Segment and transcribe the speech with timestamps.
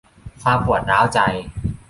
[0.41, 1.19] ความปวดร้าวใจ